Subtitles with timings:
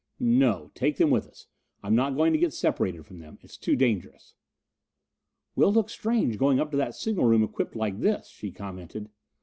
[0.19, 1.45] "No take them with us.
[1.83, 4.33] I'm not going to get separated from them; it's too dangerous."
[5.55, 9.09] "We'll look strange going up to that signal room equipped like this," she commented.